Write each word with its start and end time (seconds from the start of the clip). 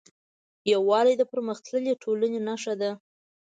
یووالی 0.73 1.13
د 1.17 1.23
پرمختللې 1.31 1.93
ټولنې 2.03 2.39
نښه 2.47 2.73
ده. 2.81 2.91